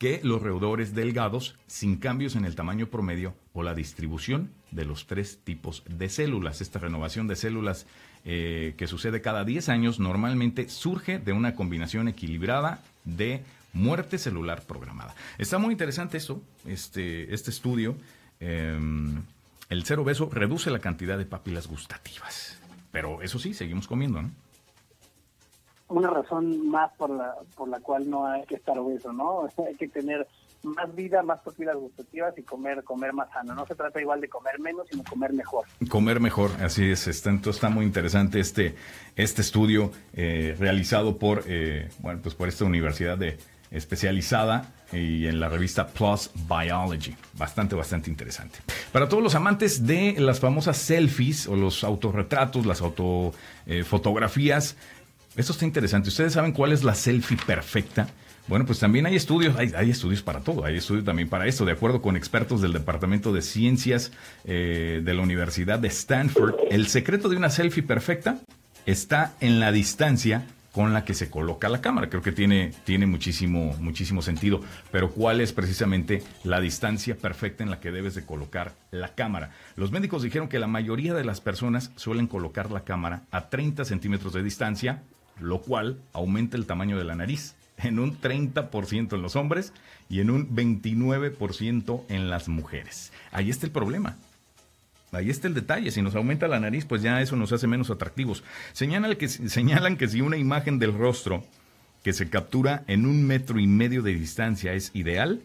[0.00, 5.06] que los roedores delgados sin cambios en el tamaño promedio o la distribución de los
[5.06, 6.60] tres tipos de células.
[6.60, 7.86] Esta renovación de células
[8.24, 14.62] eh, que sucede cada 10 años normalmente surge de una combinación equilibrada de muerte celular
[14.66, 15.14] programada.
[15.38, 17.94] Está muy interesante esto, este, este estudio.
[18.40, 19.22] Em,
[19.68, 22.59] el ser obeso reduce la cantidad de papilas gustativas.
[22.90, 24.30] Pero eso sí, seguimos comiendo, ¿no?
[25.88, 29.48] Una razón más por la, por la cual no hay que estar obeso, ¿no?
[29.66, 30.26] hay que tener
[30.62, 33.54] más vida, más papilas gustativas y comer comer más sano.
[33.54, 35.64] No se trata igual de comer menos, sino comer mejor.
[35.88, 37.08] Comer mejor, así es.
[37.08, 38.74] Está, entonces está muy interesante este,
[39.16, 43.38] este estudio eh, realizado por, eh, bueno, pues por esta universidad de,
[43.70, 47.14] especializada y en la revista Plus Biology.
[47.34, 48.58] Bastante, bastante interesante.
[48.92, 54.76] Para todos los amantes de las famosas selfies o los autorretratos, las autofotografías,
[55.36, 56.08] esto está interesante.
[56.08, 58.08] ¿Ustedes saben cuál es la selfie perfecta?
[58.48, 61.70] Bueno, pues también hay estudios, hay, estudios para todo, hay estudios también para esto, de
[61.70, 64.10] acuerdo con expertos del Departamento de Ciencias
[64.44, 66.56] eh, de la Universidad de Stanford.
[66.68, 68.40] El secreto de una selfie perfecta
[68.86, 72.08] está en la distancia con la que se coloca la cámara.
[72.08, 74.60] Creo que tiene, tiene muchísimo, muchísimo sentido.
[74.90, 79.50] Pero ¿cuál es precisamente la distancia perfecta en la que debes de colocar la cámara?
[79.76, 83.84] Los médicos dijeron que la mayoría de las personas suelen colocar la cámara a 30
[83.84, 85.02] centímetros de distancia,
[85.40, 89.72] lo cual aumenta el tamaño de la nariz en un 30% en los hombres
[90.08, 93.12] y en un 29% en las mujeres.
[93.32, 94.16] Ahí está el problema.
[95.12, 95.90] Ahí está el detalle.
[95.90, 98.44] Si nos aumenta la nariz, pues ya eso nos hace menos atractivos.
[98.72, 99.28] Señalan que,
[100.08, 101.44] si una imagen del rostro
[102.04, 105.42] que se captura en un metro y medio de distancia es ideal.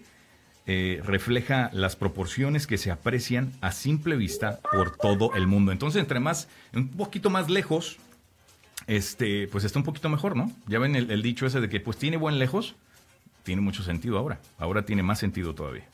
[0.67, 5.71] Eh, refleja las proporciones que se aprecian a simple vista por todo el mundo.
[5.71, 7.97] Entonces, entre más, un poquito más lejos,
[8.87, 10.51] este, pues está un poquito mejor, ¿no?
[10.67, 12.75] Ya ven el, el dicho ese de que pues tiene buen lejos,
[13.43, 14.39] tiene mucho sentido ahora.
[14.57, 15.87] Ahora tiene más sentido todavía.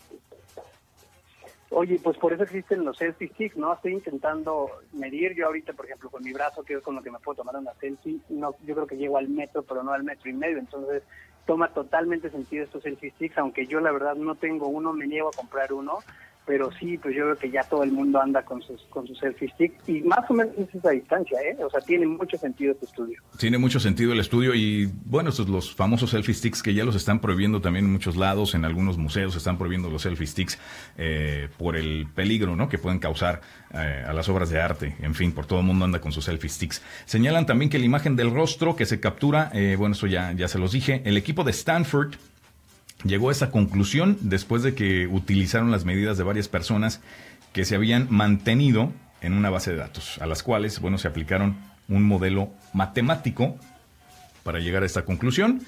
[1.73, 3.73] Oye, pues por eso existen los selfie sticks, ¿no?
[3.73, 7.10] Estoy intentando medir yo ahorita, por ejemplo, con mi brazo, que es con lo que
[7.10, 10.03] me puedo tomar una selfie, no, yo creo que llego al metro, pero no al
[10.03, 11.01] metro y medio, entonces
[11.45, 15.29] toma totalmente sentido estos selfie sticks, aunque yo la verdad no tengo uno, me niego
[15.29, 15.99] a comprar uno,
[16.45, 19.17] pero sí, pues yo creo que ya todo el mundo anda con sus, con sus
[19.19, 21.56] selfie stick y más o menos es esa distancia, ¿eh?
[21.63, 23.21] O sea, tiene mucho sentido este estudio.
[23.38, 26.95] Tiene mucho sentido el estudio y bueno, estos los famosos selfie sticks que ya los
[26.95, 30.60] están prohibiendo también en muchos lados, en algunos museos están prohibiendo los selfie sticks
[30.97, 32.69] eh, por el peligro, ¿no?
[32.69, 33.41] Que pueden causar
[33.73, 36.25] eh, a las obras de arte, en fin, por todo el mundo anda con sus
[36.25, 36.82] selfie sticks.
[37.06, 40.47] Señalan también que la imagen del rostro que se captura, eh, bueno, eso ya, ya
[40.47, 42.15] se los dije, el equipo de Stanford
[43.03, 47.01] llegó a esa conclusión después de que utilizaron las medidas de varias personas
[47.53, 51.55] que se habían mantenido en una base de datos, a las cuales, bueno, se aplicaron
[51.87, 53.57] un modelo matemático
[54.43, 55.61] para llegar a esta conclusión.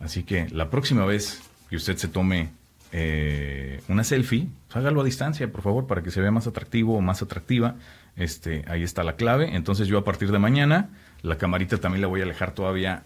[0.00, 2.50] Así que la próxima vez que usted se tome
[2.92, 6.96] eh, una selfie, pues hágalo a distancia, por favor, para que se vea más atractivo
[6.96, 7.76] o más atractiva.
[8.16, 9.56] Este, ahí está la clave.
[9.56, 10.90] Entonces yo a partir de mañana,
[11.22, 13.04] la camarita también la voy a alejar todavía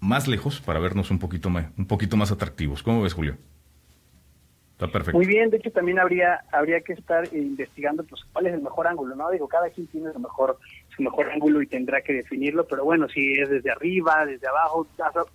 [0.00, 2.82] más lejos para vernos un poquito más, un poquito más atractivos.
[2.82, 3.36] ¿Cómo ves, Julio?
[4.72, 5.18] Está perfecto.
[5.18, 8.86] Muy bien, de hecho también habría habría que estar investigando pues cuál es el mejor
[8.86, 9.30] ángulo, ¿no?
[9.30, 10.58] Digo, cada quien tiene su mejor
[10.96, 14.86] su mejor ángulo y tendrá que definirlo, pero bueno, si es desde arriba, desde abajo,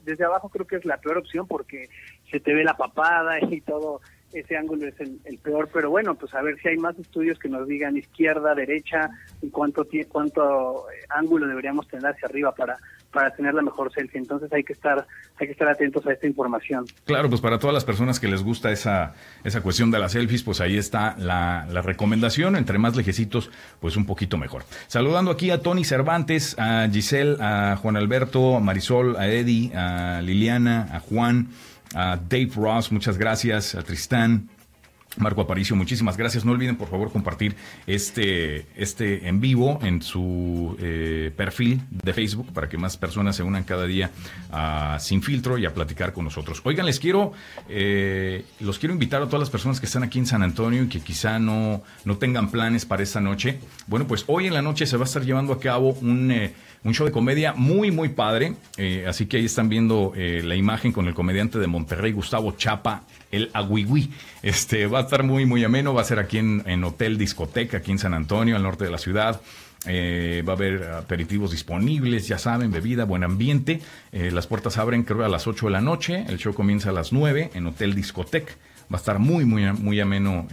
[0.04, 1.90] desde abajo creo que es la peor opción porque
[2.32, 4.02] se te ve la papada y todo
[4.40, 7.40] ese ángulo es el, el, peor, pero bueno, pues a ver si hay más estudios
[7.40, 9.10] que nos digan izquierda, derecha
[9.42, 12.78] y cuánto cuánto ángulo deberíamos tener hacia arriba para
[13.12, 14.20] para tener la mejor selfie.
[14.20, 15.08] Entonces hay que estar
[15.40, 16.86] hay que estar atentos a esta información.
[17.06, 20.44] Claro, pues para todas las personas que les gusta esa esa cuestión de las selfies,
[20.44, 22.56] pues ahí está la, la recomendación.
[22.58, 24.64] Entre más lejecitos, pues un poquito mejor.
[24.88, 30.22] Saludando aquí a Tony Cervantes, a Giselle, a Juan Alberto, a Marisol, a Eddie, a
[30.22, 31.50] Liliana, a Juan,
[31.96, 34.50] a Dave Ross, muchas gracias, a Tristán,
[35.18, 36.44] Marco Aparicio, muchísimas gracias.
[36.44, 37.56] No olviden, por favor, compartir
[37.88, 43.44] este, este en vivo en su eh, perfil de Facebook para que más personas se
[43.44, 44.12] unan cada día
[44.52, 46.62] a Sin Filtro y a platicar con nosotros.
[46.66, 47.32] Oigan, les quiero,
[47.70, 50.88] eh, los quiero invitar a todas las personas que están aquí en San Antonio y
[50.88, 53.60] que quizá no, no tengan planes para esta noche.
[53.88, 56.32] Bueno, pues hoy en la noche se va a estar llevando a cabo un...
[56.32, 56.54] Eh,
[56.86, 58.54] un show de comedia muy, muy padre.
[58.78, 62.52] Eh, así que ahí están viendo eh, la imagen con el comediante de Monterrey, Gustavo
[62.52, 64.12] Chapa, el Agüigüí.
[64.44, 65.96] Este, va a estar muy, muy ameno.
[65.96, 69.00] Va a ser aquí en, Hotel Discoteca, aquí en San Antonio, al norte de la
[69.00, 69.42] ciudad.
[69.88, 73.82] Eh, va a haber aperitivos disponibles, ya saben, bebida, buen ambiente.
[74.12, 76.24] Las puertas abren creo a las 8 de la noche.
[76.28, 78.58] El show comienza a las 9 en Hotel Discotec.
[78.94, 80.48] Va a estar muy, muy, muy ameno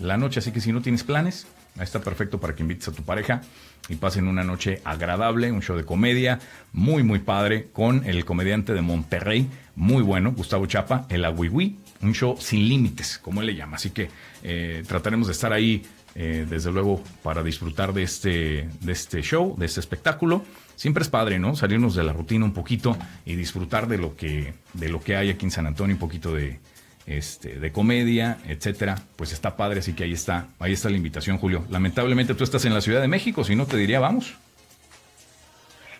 [0.00, 0.40] la noche.
[0.40, 1.46] Así que si no tienes planes,
[1.80, 3.42] está perfecto para que invites a tu pareja
[3.88, 6.40] y pasen una noche agradable, un show de comedia
[6.72, 12.14] muy, muy padre con el comediante de Monterrey, muy bueno, Gustavo Chapa, el Agüigüí, un
[12.14, 13.76] show sin límites, como él le llama.
[13.76, 14.10] Así que
[14.42, 15.84] eh, trataremos de estar ahí,
[16.14, 20.44] eh, desde luego, para disfrutar de este, de este show, de este espectáculo.
[20.74, 21.56] Siempre es padre, ¿no?
[21.56, 25.30] Salirnos de la rutina un poquito y disfrutar de lo que, de lo que hay
[25.30, 26.58] aquí en San Antonio, un poquito de,
[27.06, 31.38] este, de comedia, etcétera, pues está padre, así que ahí está, ahí está la invitación,
[31.38, 31.64] Julio.
[31.70, 34.34] Lamentablemente tú estás en la Ciudad de México, si no te diría vamos.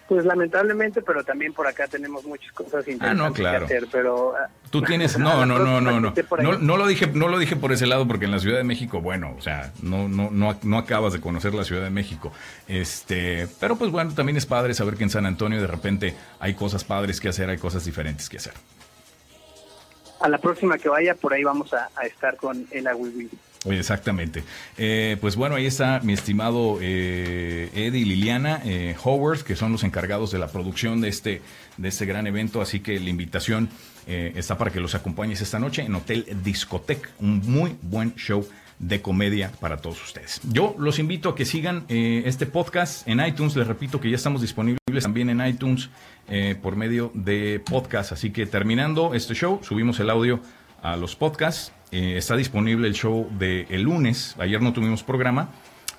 [0.08, 3.66] Pues lamentablemente, pero también por acá tenemos muchas cosas interesantes ah, no, claro.
[3.66, 4.34] que hacer, pero
[4.70, 6.14] tú tienes no, no, no, no, no.
[6.38, 8.62] No, no lo dije, no lo dije por ese lado porque en la Ciudad de
[8.62, 12.32] México, bueno, o sea, no no no no acabas de conocer la Ciudad de México.
[12.68, 16.54] Este, pero pues bueno, también es padre saber que en San Antonio de repente hay
[16.54, 18.52] cosas padres que hacer, hay cosas diferentes que hacer
[20.20, 23.29] a la próxima que vaya, por ahí vamos a, estar con el Agüiwi.
[23.66, 24.44] Exactamente.
[24.79, 29.72] Eh, pues bueno, ahí está mi estimado eh, Eddie y Liliana eh, Howard, que son
[29.72, 31.42] los encargados de la producción de este,
[31.76, 32.61] de este gran evento.
[32.61, 33.68] Así que la invitación
[34.07, 37.11] eh, está para que los acompañes esta noche en Hotel Discotec.
[37.18, 38.46] Un muy buen show
[38.78, 40.40] de comedia para todos ustedes.
[40.44, 43.56] Yo los invito a que sigan eh, este podcast en iTunes.
[43.56, 45.90] Les repito que ya estamos disponibles también en iTunes
[46.28, 48.12] eh, por medio de podcast.
[48.12, 50.40] Así que terminando este show, subimos el audio
[50.82, 51.72] a los podcasts.
[51.90, 54.36] Eh, está disponible el show de el lunes.
[54.38, 55.50] Ayer no tuvimos programa,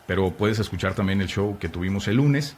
[0.06, 2.56] pero puedes escuchar también el show que tuvimos el lunes.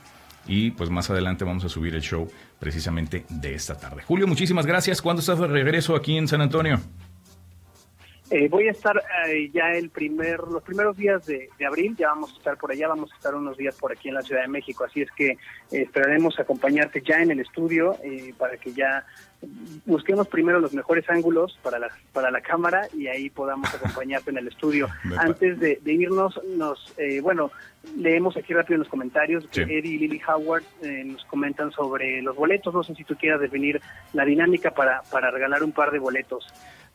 [0.47, 2.27] Y pues más adelante vamos a subir el show
[2.59, 4.01] precisamente de esta tarde.
[4.03, 5.01] Julio, muchísimas gracias.
[5.01, 6.79] ¿Cuándo estás de regreso aquí en San Antonio?
[8.31, 12.09] Eh, voy a estar eh, ya el primer, los primeros días de, de, abril, ya
[12.09, 14.43] vamos a estar por allá, vamos a estar unos días por aquí en la Ciudad
[14.43, 15.37] de México, así es que eh,
[15.71, 17.97] esperaremos acompañarte ya en el estudio
[18.37, 19.05] para que ya
[19.85, 24.37] busquemos primero los mejores ángulos para la, para la cámara y ahí podamos acompañarte en
[24.37, 24.89] el estudio.
[25.17, 27.51] Antes de, irnos, nos eh, bueno,
[27.97, 32.21] leemos aquí rápido en los comentarios que Eddie y Lily Howard eh, nos comentan sobre
[32.21, 32.73] los boletos.
[32.73, 33.81] No sé si tú quieras definir
[34.13, 36.45] la dinámica para, para regalar un par de boletos.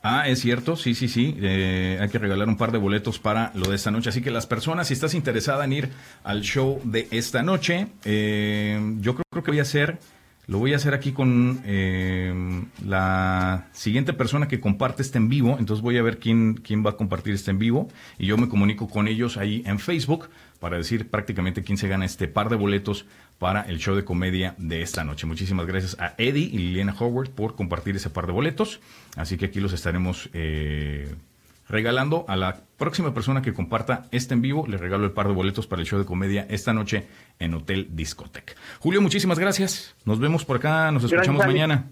[0.06, 1.34] Ah, es cierto, sí, sí, sí.
[1.40, 4.10] Eh, hay que regalar un par de boletos para lo de esta noche.
[4.10, 5.88] Así que las personas, si estás interesada en ir
[6.24, 9.98] al show de esta noche, yo creo, creo que voy a hacer
[10.46, 12.34] lo voy a hacer aquí con eh,
[12.84, 15.56] la siguiente persona que comparte este en vivo.
[15.58, 17.88] Entonces voy a ver quién, quién va a compartir este en vivo.
[18.18, 20.28] Y yo me comunico con ellos ahí en Facebook
[20.60, 23.06] para decir prácticamente quién se gana este par de boletos
[23.38, 25.26] para el show de comedia de esta noche.
[25.26, 28.80] Muchísimas gracias a Eddie y Liliana Howard por compartir ese par de boletos.
[29.16, 31.14] Así que aquí los estaremos eh,
[31.68, 34.66] regalando a la próxima persona que comparta este en vivo.
[34.66, 37.06] Le regalo el par de boletos para el show de comedia esta noche
[37.38, 38.56] en Hotel Discotec.
[38.80, 39.94] Julio, muchísimas gracias.
[40.04, 41.86] Nos vemos por acá, nos escuchamos mañana.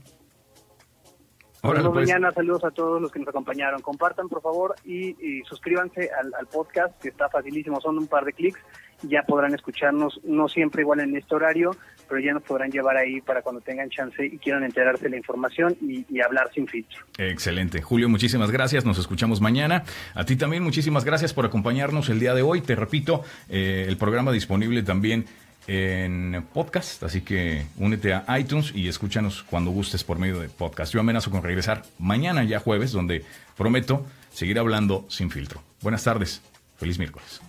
[1.63, 2.09] Nos pues.
[2.09, 3.81] mañana, saludos a todos los que nos acompañaron.
[3.83, 8.59] Compartan, por favor, y, suscríbanse al, podcast, que está facilísimo, son un par de clics.
[9.03, 11.77] Ya podrán escucharnos, no siempre igual en este horario,
[12.09, 15.17] pero ya nos podrán llevar ahí para cuando tengan chance y quieran enterarse de la
[15.17, 17.05] información y, hablar sin filtro.
[17.19, 17.83] Excelente.
[17.83, 18.85] Julio, muchísimas gracias.
[18.85, 19.83] Nos escuchamos mañana.
[20.15, 22.61] A ti también, muchísimas gracias por acompañarnos el día de hoy.
[22.61, 25.25] Te repito, eh, el programa disponible también
[25.67, 30.93] en podcast, así que únete a iTunes y escúchanos cuando gustes por medio de podcast.
[30.93, 33.25] Yo amenazo con regresar mañana ya jueves, donde
[33.57, 35.63] prometo seguir hablando sin filtro.
[35.81, 36.43] Buenas tardes,
[36.79, 37.41] feliz miércoles.